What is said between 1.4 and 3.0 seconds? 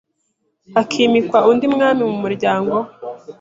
undi Mwami mumuryango we